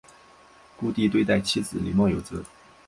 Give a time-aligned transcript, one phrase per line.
[0.79, 2.43] 顾悌对待妻子礼貌有则。